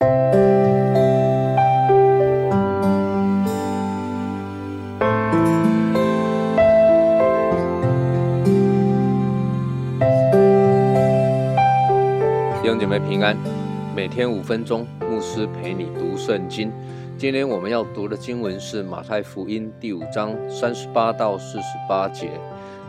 [0.00, 0.06] 弟
[12.70, 13.36] 兄姐妹平安，
[13.94, 16.72] 每天五分钟，牧师陪你读圣经。
[17.16, 22.30] 今天我们要读的经文是马太福音第五章三十八到四十八节。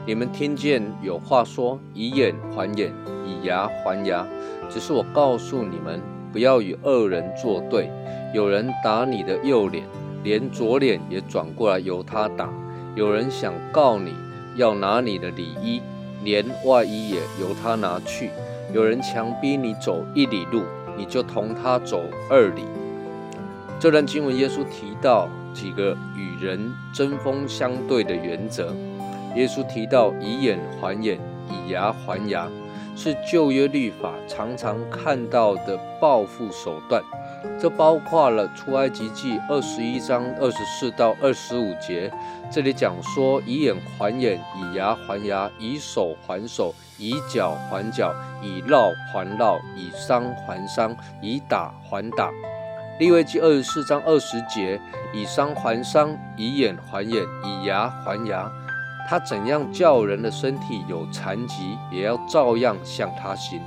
[0.08, 2.92] 你们听见有话说：“以眼还眼，
[3.26, 4.26] 以牙还牙。”
[4.70, 6.02] 只是我告诉你们，
[6.36, 7.90] 不要与恶人作对。
[8.34, 9.86] 有人打你的右脸，
[10.22, 12.50] 连左脸也转过来由他打；
[12.94, 14.14] 有人想告你，
[14.58, 15.82] 要拿你的里衣，
[16.26, 18.32] 连外衣也由他拿去。
[18.74, 20.64] 有人强逼你走一里路，
[20.98, 22.64] 你就同他走二里。
[23.80, 28.76] 这段经文，耶稣提到几个与人针锋相对的原则。
[29.38, 31.18] 耶稣提到以眼还眼，
[31.50, 32.50] 以牙还牙，
[32.96, 37.04] 是旧约律法常常看到的报复手段。
[37.60, 42.12] 这包括了出埃及记二十一章二十四到二十五节，
[42.52, 52.32] 这里讲说以眼还眼，以牙还牙，以手还手，以脚还脚，以烙还烙，以伤还伤，以打还打。
[52.98, 54.80] 利未记二十四章二十节，
[55.14, 58.52] 以伤还伤，以眼还眼，以牙还牙。
[59.08, 63.62] 他怎样叫人的身体有残疾，也要照样向他行。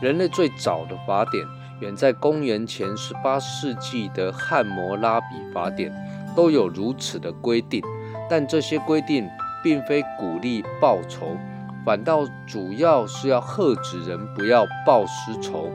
[0.00, 1.44] 人类最早的法典。
[1.80, 5.94] 远在公元前十八世纪的汉谟拉比法典
[6.34, 7.82] 都有如此的规定，
[8.30, 9.28] 但这些规定
[9.62, 11.36] 并非鼓励报仇，
[11.84, 15.70] 反倒主要是要喝止人不要报私仇，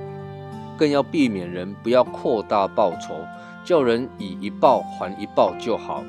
[0.75, 3.13] 更要避免人不要扩大报仇，
[3.63, 6.03] 叫人以一报还一报就好。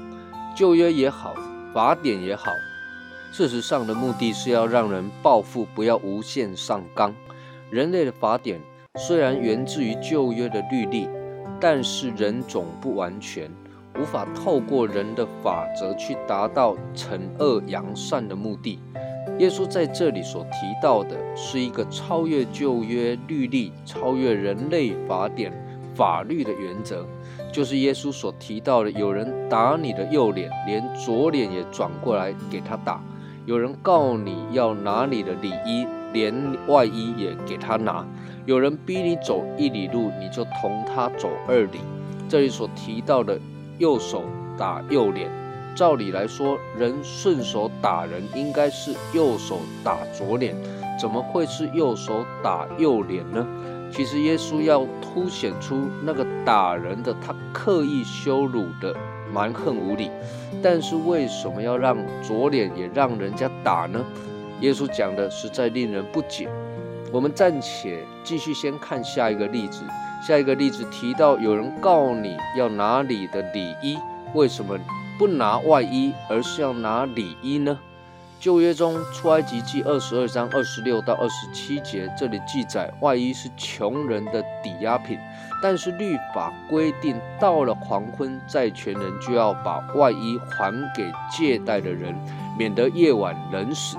[0.57, 1.35] 旧约也好，
[1.75, 2.51] 法典也好，
[3.33, 7.15] 事实上的目的是要让人报复不要无限上纲。
[7.71, 8.61] 人类的法典。
[9.01, 11.09] 虽然源自于旧约的律例，
[11.59, 13.51] 但是人总不完全，
[13.99, 18.79] 无法透过人的法则去达到惩恶扬善的目的。
[19.39, 20.51] 耶稣在这里所提
[20.83, 25.51] 到的是一个超越旧约律例、超越人类法典
[25.95, 27.07] 法律的原则，
[27.51, 33.01] 就是耶稣所提到的：有人打你的右脸，连左脸也转过来给他打；
[33.45, 36.33] 有人告你要拿你的里衣，连
[36.69, 38.07] 外衣也给他拿。
[38.47, 41.81] 有人逼你走一里路，你就同他走二里。
[42.29, 43.39] 这里所提到的
[43.79, 44.23] 右手
[44.57, 45.29] 打右脸，
[45.75, 50.55] 照理来说，人顺手打人应该是右手打左脸，
[51.01, 53.45] 怎么会是右手打右脸呢？
[53.91, 58.95] 其实耶稣要凸显出那个打人的他刻意羞辱的
[59.33, 60.11] 蛮横无理，
[60.63, 64.05] 但是为什么要让左脸也让人家打呢？
[64.61, 66.49] 耶稣讲的实在令人不解。
[67.11, 69.83] 我们暂且继续先看下一个例子。
[70.27, 73.99] 下一个例子提到有人告你要拿你的里衣，
[74.35, 74.79] 为什么
[75.19, 77.79] 不拿外衣，而是要拿里衣呢？
[78.43, 85.17] 旧约中出埃及记二十二章二十六到二十七节，这里记载外衣是穷人的抵押品，
[85.63, 92.13] 但是律法规定到了黄昏，债权人就要把外衣还给借贷的人，
[92.59, 93.97] 免得夜晚冷死。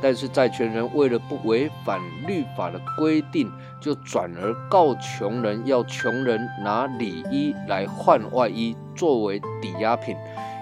[0.00, 3.50] 但是债权人为了不违反律法的规定，
[3.80, 10.16] 就转而告穷人，要穷人拿里衣来换外衣作为抵押品。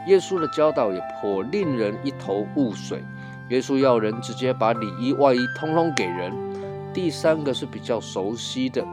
[0.06, 3.04] 耶稣的教导也颇令人一头雾水。
[3.50, 6.32] 耶稣要人直接把里衣外衣通通给人。
[6.92, 8.84] 第三个是比较熟悉的，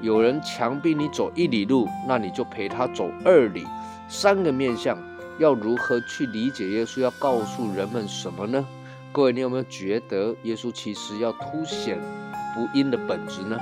[0.00, 3.66] 有人强逼你走一里路，那你就陪他走二里。
[4.08, 4.96] 三个面相
[5.38, 8.64] 要如何去理解耶稣要告诉人们什么呢？
[9.10, 11.98] 各位，你有没有觉得耶稣其实要凸显
[12.54, 13.58] 福音的本质呢？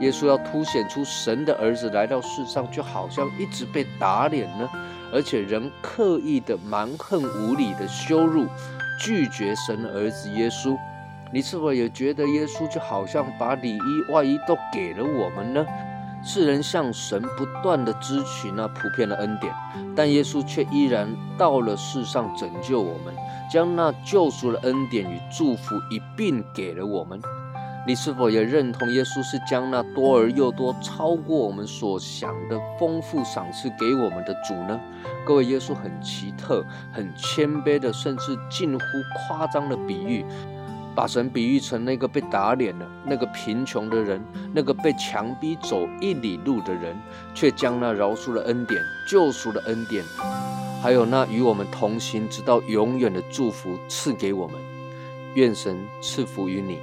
[0.00, 4.68] 耶稣要凸显出神的儿子来到世上，就好像一直被打脸呢，
[5.12, 8.46] 而且人刻意的蛮横无理的羞辱、
[9.04, 10.78] 拒绝神的儿子耶稣。
[11.32, 15.66] 你是否也觉得耶稣就好像把里衣外衣都给了我们呢？
[16.24, 19.52] 世人向神不断的支取那普遍的恩典，
[19.96, 23.12] 但耶稣却依然到了世上拯救我们。
[23.50, 27.20] 将那救赎的恩典与祝福一并给了我们，
[27.84, 34.80] 你是否也认同耶稣是将那多而又多、超过我们所想的丰富赏赐给我们的主呢？
[35.26, 38.84] 各位，耶稣很奇特、很谦卑的，甚至近乎
[39.16, 40.24] 夸张的比喻，
[40.94, 44.22] 把神比喻成那个被打脸的、那个贫穷的人、
[44.54, 46.96] 那个被强逼走一里路的人，
[47.34, 50.04] 却将那饶恕的恩典、救赎的恩典。
[50.80, 54.56] 还有那与我们同行直到永远的祝福赐给我们，
[55.34, 56.78] 愿神赐福于你。